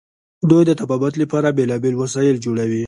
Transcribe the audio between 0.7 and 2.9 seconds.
طبابت لپاره بیلابیل وسایل جوړوي.